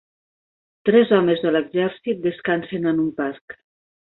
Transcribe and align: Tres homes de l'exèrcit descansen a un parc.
Tres 0.89 1.11
homes 1.17 1.45
de 1.45 1.53
l'exèrcit 1.53 2.25
descansen 2.27 2.91
a 2.93 2.99
un 2.99 3.07
parc. 3.21 3.61